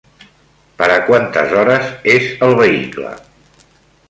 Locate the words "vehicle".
2.65-3.15